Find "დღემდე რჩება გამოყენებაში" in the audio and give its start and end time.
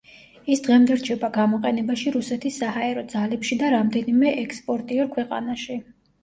0.67-2.13